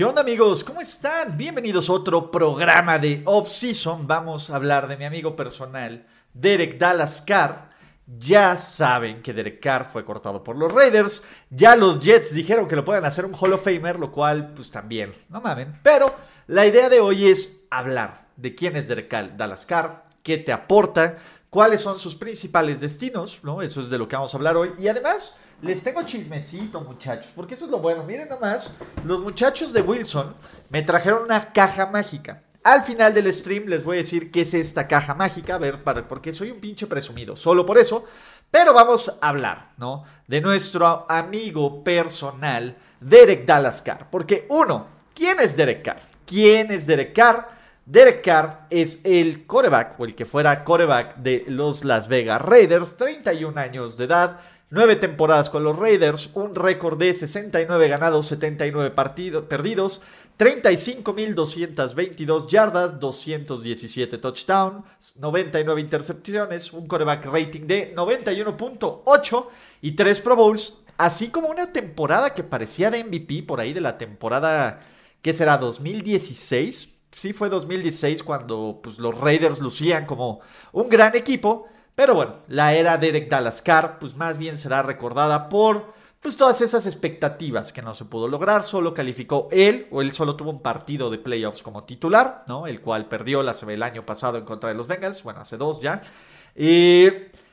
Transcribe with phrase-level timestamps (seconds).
[0.00, 0.64] ¿Qué onda amigos?
[0.64, 1.36] ¿Cómo están?
[1.36, 4.06] Bienvenidos a otro programa de Off Season.
[4.06, 7.68] Vamos a hablar de mi amigo personal, Derek Dallas Carr.
[8.06, 11.22] Ya saben que Derek Carr fue cortado por los Raiders.
[11.50, 14.70] Ya los Jets dijeron que lo pueden hacer un Hall of Famer, lo cual, pues
[14.70, 15.78] también, no mamen.
[15.82, 16.06] Pero
[16.46, 21.18] la idea de hoy es hablar de quién es Derek Dallas Carr, qué te aporta,
[21.50, 23.62] cuáles son sus principales destinos, ¿no?
[23.62, 24.72] Eso es de lo que vamos a hablar hoy.
[24.78, 28.04] Y además, les tengo chismecito, muchachos, porque eso es lo bueno.
[28.04, 28.70] Miren nomás,
[29.04, 30.34] los muchachos de Wilson
[30.70, 32.44] me trajeron una caja mágica.
[32.62, 35.82] Al final del stream les voy a decir qué es esta caja mágica, a ver,
[35.82, 38.04] para, porque soy un pinche presumido, solo por eso.
[38.50, 40.04] Pero vamos a hablar, ¿no?
[40.26, 44.08] De nuestro amigo personal, Derek Dallas Carr.
[44.10, 46.00] Porque uno, ¿quién es Derek Carr?
[46.26, 47.59] ¿Quién es Derek Carr?
[47.90, 52.96] Derek Carr es el coreback, o el que fuera coreback de los Las Vegas Raiders,
[52.96, 54.38] 31 años de edad,
[54.70, 60.02] 9 temporadas con los Raiders, un récord de 69 ganados, 79 partidos perdidos,
[60.38, 64.84] 35.222 yardas, 217 touchdowns,
[65.16, 69.46] 99 intercepciones, un coreback rating de 91.8
[69.82, 73.80] y 3 Pro Bowls, así como una temporada que parecía de MVP por ahí de
[73.80, 74.78] la temporada,
[75.22, 75.58] ¿qué será?
[75.58, 76.99] 2016.
[77.12, 80.40] Sí, fue 2016 cuando pues, los Raiders lucían como
[80.72, 81.66] un gran equipo.
[81.94, 86.36] Pero bueno, la era de Derek Dallas Carr, pues más bien será recordada por pues
[86.36, 88.62] todas esas expectativas que no se pudo lograr.
[88.62, 92.66] Solo calificó él, o él solo tuvo un partido de playoffs como titular, ¿no?
[92.66, 96.00] El cual perdió el año pasado en contra de los Bengals, bueno, hace dos ya.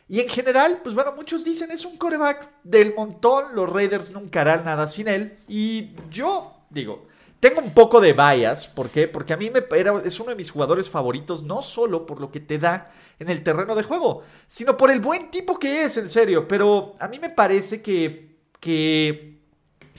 [0.10, 4.42] Y en general, pues bueno, muchos dicen es un coreback del montón, los Raiders nunca
[4.42, 5.40] harán nada sin él.
[5.48, 7.08] Y yo digo,
[7.40, 9.08] tengo un poco de bias, ¿por qué?
[9.08, 12.32] Porque a mí me era, es uno de mis jugadores favoritos, no solo por lo
[12.32, 15.98] que te da en el terreno de juego, sino por el buen tipo que es,
[15.98, 16.48] en serio.
[16.48, 19.38] Pero a mí me parece que, que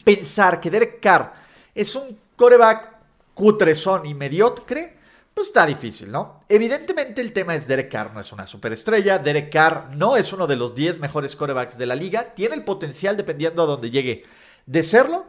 [0.05, 1.33] pensar que Derek Carr
[1.75, 2.99] es un coreback
[3.35, 4.99] cutrezón y mediocre,
[5.33, 6.41] pues está difícil, ¿no?
[6.49, 10.49] Evidentemente el tema es Derek Carr no es una superestrella, Derek Carr no es uno
[10.49, 14.25] de los 10 mejores corebacks de la liga, tiene el potencial dependiendo a donde llegue
[14.67, 15.27] de serlo.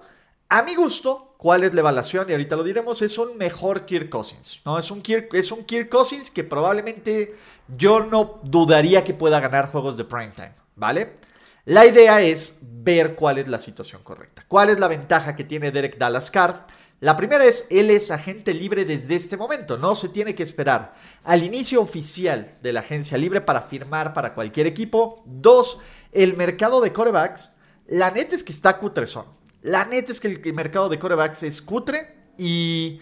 [0.51, 2.27] A mi gusto, ¿cuál es la evaluación?
[2.27, 4.79] Y ahorita lo diremos, es un mejor Kirk Cousins, ¿no?
[4.79, 7.35] Es un Kirk, es un Cousins que probablemente
[7.67, 11.13] yo no dudaría que pueda ganar juegos de primetime, ¿vale?
[11.65, 14.43] La idea es ver cuál es la situación correcta.
[14.47, 16.63] ¿Cuál es la ventaja que tiene Derek Dallas Carr?
[16.99, 20.95] La primera es, él es agente libre desde este momento, no se tiene que esperar
[21.25, 25.21] al inicio oficial de la agencia libre para firmar para cualquier equipo.
[25.27, 25.77] Dos,
[26.11, 27.55] el mercado de corebacks,
[27.85, 29.38] la neta es que está cutrezón.
[29.61, 33.01] La neta es que el mercado de corebacks es cutre y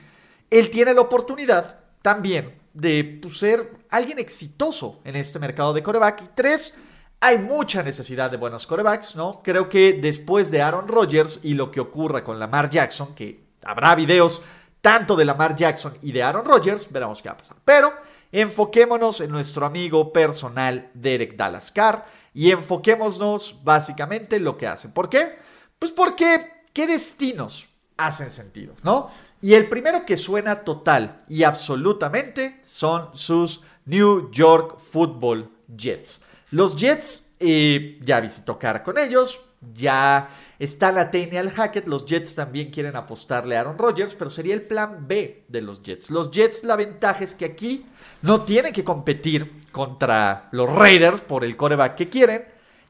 [0.49, 6.21] él tiene la oportunidad también de pues, ser alguien exitoso en este mercado de coreback.
[6.23, 6.77] Y tres,
[7.19, 9.41] hay mucha necesidad de buenos corebacks, ¿no?
[9.43, 13.95] Creo que después de Aaron Rodgers y lo que ocurra con Lamar Jackson, que habrá
[13.95, 14.41] videos
[14.81, 17.57] tanto de Lamar Jackson y de Aaron Rodgers, veremos qué va a pasar.
[17.65, 17.91] Pero
[18.31, 24.89] enfoquémonos en nuestro amigo personal Derek Dallas Carr y enfoquémonos básicamente en lo que hace.
[24.89, 25.46] ¿Por qué?
[25.79, 29.09] Pues porque, ¿qué destinos hacen sentido, no?
[29.41, 36.21] Y el primero que suena total y absolutamente son sus New York Football Jets.
[36.51, 39.41] Los Jets, eh, ya visitó con ellos,
[39.73, 40.29] ya
[40.59, 44.63] está la al Hackett, los Jets también quieren apostarle a Aaron Rodgers, pero sería el
[44.63, 46.09] plan B de los Jets.
[46.09, 47.85] Los Jets, la ventaja es que aquí
[48.21, 52.45] no tienen que competir contra los Raiders por el coreback que quieren,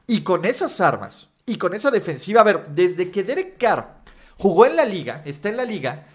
[0.06, 3.98] y con esas armas y con esa defensiva, a ver, desde que Derek Carr
[4.36, 6.06] jugó en la liga, está en la liga,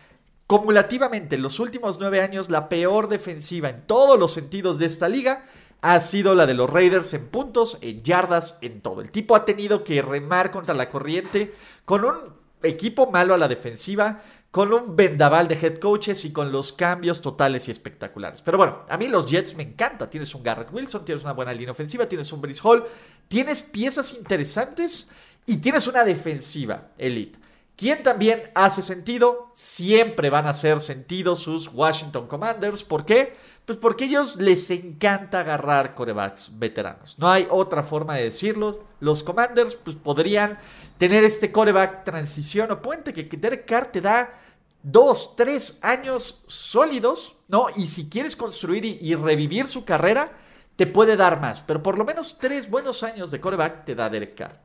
[0.47, 5.09] cumulativamente en los últimos nueve años, la peor defensiva en todos los sentidos de esta
[5.09, 5.45] liga
[5.81, 9.01] ha sido la de los Raiders en puntos, en yardas, en todo.
[9.01, 11.53] El tipo ha tenido que remar contra la corriente
[11.83, 12.15] con un
[12.61, 14.21] equipo malo a la defensiva,
[14.53, 18.43] con un vendaval de head coaches y con los cambios totales y espectaculares.
[18.43, 20.07] Pero bueno, a mí los Jets me encanta.
[20.07, 22.85] Tienes un Garrett Wilson, tienes una buena línea ofensiva, tienes un Brice Hall,
[23.27, 25.09] tienes piezas interesantes
[25.47, 27.39] y tienes una defensiva elite.
[27.75, 29.49] ¿Quién también hace sentido?
[29.55, 32.83] Siempre van a hacer sentido sus Washington Commanders.
[32.83, 33.35] ¿Por qué?
[33.65, 37.17] Pues porque a ellos les encanta agarrar corebacks veteranos.
[37.17, 38.83] No hay otra forma de decirlo.
[38.99, 40.59] Los Commanders pues, podrían
[40.99, 44.41] tener este coreback transición o puente que, que Derek Carr te da
[44.83, 47.67] dos, tres años sólidos, ¿no?
[47.75, 50.31] Y si quieres construir y, revivir su carrera,
[50.75, 51.61] te puede dar más.
[51.61, 54.59] Pero por lo menos tres buenos años de coreback te da Derek Carr.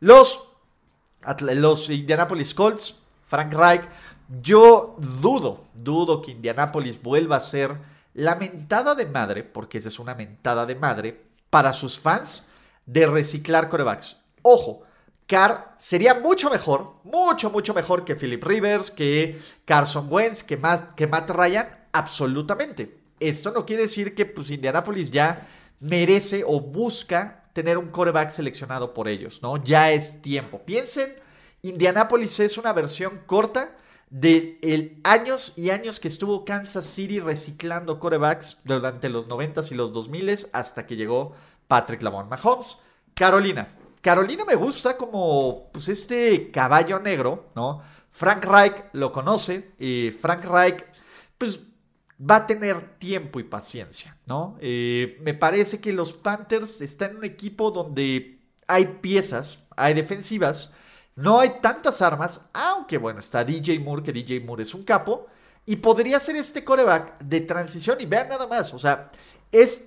[0.00, 0.46] Los,
[1.40, 3.82] los Indianapolis Colts, Frank Reich,
[4.42, 7.76] yo dudo, dudo que Indianapolis vuelva a ser
[8.14, 12.44] la mentada de madre, porque esa es una mentada de madre, para sus fans
[12.84, 14.16] de reciclar corebacks.
[14.42, 14.82] Ojo,
[15.26, 20.84] Carr sería mucho mejor, mucho, mucho mejor que Philip Rivers, que Carson Wentz, que, más,
[20.96, 22.98] que Matt Ryan, absolutamente.
[23.18, 25.48] Esto no quiere decir que pues, Indianapolis ya
[25.80, 29.62] merece o busca tener un coreback seleccionado por ellos, ¿no?
[29.62, 30.60] Ya es tiempo.
[30.64, 31.14] Piensen,
[31.62, 33.76] Indianapolis es una versión corta
[34.10, 39.74] de el años y años que estuvo Kansas City reciclando corebacks durante los 90s y
[39.74, 41.32] los 2000s hasta que llegó
[41.66, 42.78] Patrick Lamont Mahomes.
[43.14, 43.66] Carolina.
[44.06, 47.82] Carolina me gusta como pues, este caballo negro, ¿no?
[48.12, 50.84] Frank Reich lo conoce y Frank Reich
[51.36, 51.58] pues
[52.20, 54.58] va a tener tiempo y paciencia, ¿no?
[54.60, 58.38] Eh, me parece que los Panthers están en un equipo donde
[58.68, 60.72] hay piezas, hay defensivas,
[61.16, 65.26] no hay tantas armas, aunque bueno, está DJ Moore, que DJ Moore es un capo,
[65.64, 68.00] y podría ser este coreback de transición.
[68.00, 69.10] Y vean nada más, o sea,
[69.50, 69.82] es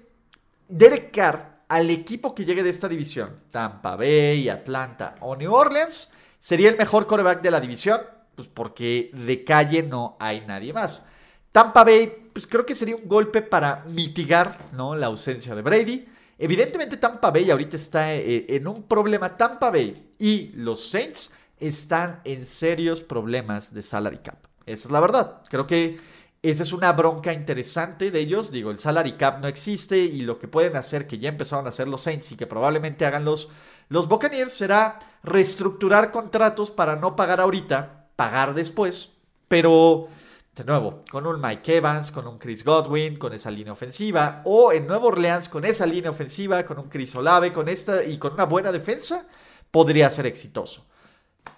[0.67, 6.11] Derek Carr al equipo que llegue de esta división, Tampa Bay, Atlanta o New Orleans,
[6.39, 8.01] sería el mejor coreback de la división,
[8.35, 11.05] pues porque de calle no hay nadie más.
[11.51, 14.95] Tampa Bay, pues creo que sería un golpe para mitigar ¿no?
[14.95, 16.07] la ausencia de Brady.
[16.39, 19.37] Evidentemente Tampa Bay ahorita está eh, en un problema.
[19.37, 24.37] Tampa Bay y los Saints están en serios problemas de salary cap.
[24.65, 25.41] Esa es la verdad.
[25.49, 25.97] Creo que
[26.41, 28.51] esa es una bronca interesante de ellos.
[28.51, 31.69] Digo, el salary cap no existe y lo que pueden hacer, que ya empezaron a
[31.69, 33.49] hacer los Saints y que probablemente hagan los,
[33.89, 34.07] los
[34.47, 39.11] será reestructurar contratos para no pagar ahorita, pagar después.
[39.47, 40.07] Pero
[40.55, 44.71] de nuevo, con un Mike Evans, con un Chris Godwin, con esa línea ofensiva, o
[44.71, 48.33] en Nueva Orleans con esa línea ofensiva, con un Chris Olave, con esta y con
[48.33, 49.27] una buena defensa,
[49.71, 50.85] podría ser exitoso.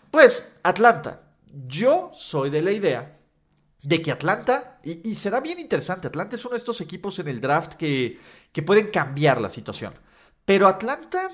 [0.10, 1.22] Pues, Atlanta.
[1.68, 3.18] Yo soy de la idea
[3.84, 7.42] de que Atlanta, y, será bien interesante, Atlanta es uno de estos equipos en el
[7.42, 8.20] draft que,
[8.52, 9.94] que pueden cambiar la situación.
[10.46, 11.30] Pero Atlanta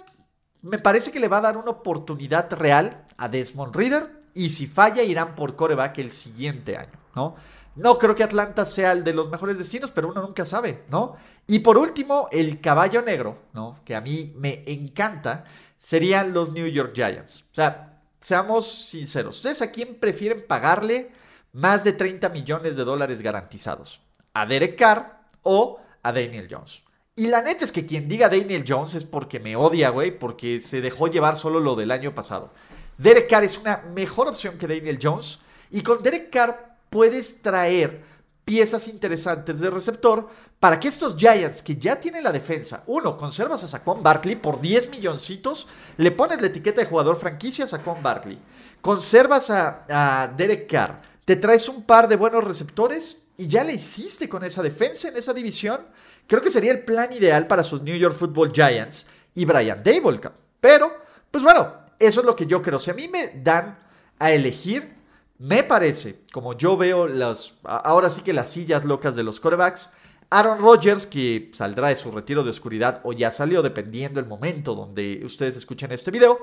[0.62, 4.68] me parece que le va a dar una oportunidad real a Desmond Reader, y si
[4.68, 7.36] falla irán por coreback el siguiente año, ¿no?
[7.76, 11.16] No creo que Atlanta sea el de los mejores destinos, pero uno nunca sabe, ¿no?
[11.46, 13.80] Y por último, el caballo negro, ¿no?
[13.84, 15.46] Que a mí me encanta,
[15.78, 17.46] serían los New York Giants.
[17.52, 21.12] O sea, seamos sinceros, ¿ustedes a quién prefieren pagarle
[21.58, 24.02] más de 30 millones de dólares garantizados?
[24.34, 26.84] ¿A Derek Carr o a Daniel Jones?
[27.16, 30.60] Y la neta es que quien diga Daniel Jones es porque me odia, güey, porque
[30.60, 32.52] se dejó llevar solo lo del año pasado.
[33.00, 35.40] Derek Carr es una mejor opción que Daniel Jones.
[35.72, 38.04] Y con Derek Carr puedes traer
[38.46, 40.30] piezas interesantes de receptor
[40.60, 44.62] para que estos Giants que ya tienen la defensa, uno, conservas a Saquon Barkley por
[44.62, 45.68] 10 milloncitos,
[45.98, 48.40] le pones la etiqueta de jugador franquicia a Saquon Barkley,
[48.80, 54.30] conservas a, Derek Carr, te traes un par de buenos receptores y ya le hiciste
[54.30, 55.82] con esa defensa en esa división.
[56.26, 60.22] Creo que sería el plan ideal para sus New York Football Giants y Brian Dable.
[60.62, 60.90] Pero,
[61.30, 62.80] pues bueno, eso es lo que yo creo.
[62.80, 63.78] Si a mí me dan
[64.18, 64.96] a elegir,
[65.38, 69.90] me parece, como yo veo las, ahora sí que las sillas locas de los corebacks,
[70.30, 74.76] Aaron Rodgers, que saldrá de su retiro de oscuridad o ya salió, dependiendo del momento
[74.76, 76.40] donde ustedes escuchen este video,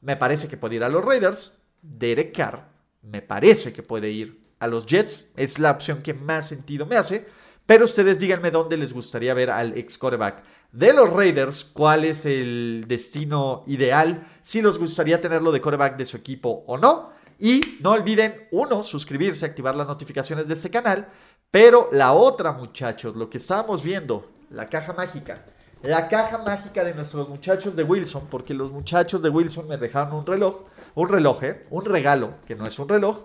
[0.00, 1.56] me parece que puede ir a los Raiders.
[1.80, 2.73] Derek Carr,
[3.04, 5.30] me parece que puede ir a los Jets.
[5.36, 7.26] Es la opción que más sentido me hace.
[7.66, 12.26] Pero ustedes díganme dónde les gustaría ver al ex coreback de los Raiders, cuál es
[12.26, 17.10] el destino ideal, si les gustaría tenerlo de coreback de su equipo o no.
[17.38, 21.08] Y no olviden, uno, suscribirse, activar las notificaciones de este canal.
[21.50, 25.44] Pero la otra, muchachos, lo que estábamos viendo, la caja mágica.
[25.82, 30.14] La caja mágica de nuestros muchachos de Wilson, porque los muchachos de Wilson me dejaron
[30.14, 30.62] un reloj,
[30.94, 31.62] un reloj, ¿eh?
[31.70, 33.24] un regalo, que no es un reloj,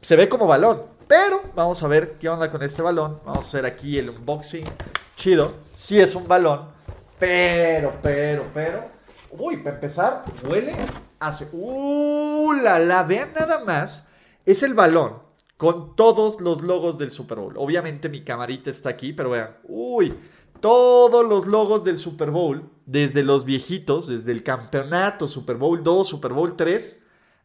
[0.00, 0.82] se ve como balón.
[1.06, 3.20] Pero vamos a ver qué onda con este balón.
[3.24, 4.64] Vamos a hacer aquí el unboxing
[5.16, 5.54] chido.
[5.72, 6.68] Si es un balón,
[7.18, 8.84] pero, pero, pero.
[9.30, 10.74] Uy, para empezar, huele
[11.18, 11.48] hace.
[11.52, 13.02] ¡Uh, la, la!
[13.04, 14.06] Vean nada más.
[14.44, 15.18] Es el balón
[15.56, 17.54] con todos los logos del Super Bowl.
[17.56, 19.56] Obviamente mi camarita está aquí, pero vean.
[19.64, 20.14] ¡Uy!
[20.60, 26.08] Todos los logos del Super Bowl, desde los viejitos, desde el campeonato Super Bowl 2,
[26.08, 27.04] Super Bowl 3,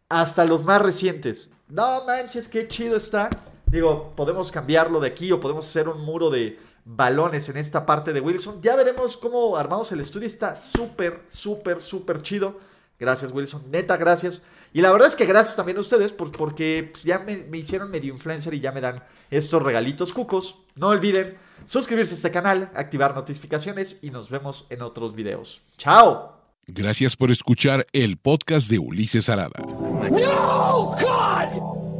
[0.09, 1.51] hasta los más recientes.
[1.67, 3.29] No manches, qué chido está.
[3.67, 8.13] Digo, podemos cambiarlo de aquí o podemos hacer un muro de balones en esta parte
[8.13, 8.61] de Wilson.
[8.61, 10.27] Ya veremos cómo armamos el estudio.
[10.27, 12.57] Está súper, súper, súper chido.
[13.03, 13.63] Gracias, Wilson.
[13.69, 14.43] Neta, gracias.
[14.71, 17.57] Y la verdad es que gracias también a ustedes por, porque pues, ya me, me,
[17.57, 20.59] hicieron medio influencer y ya me dan estos regalitos cucos.
[20.75, 25.61] No olviden suscribirse a este canal, activar notificaciones y nos vemos en otros videos.
[25.77, 26.39] ¡Chao!
[26.65, 29.59] Gracias por escuchar el podcast de Ulises Arada.
[29.59, 31.72] No, God!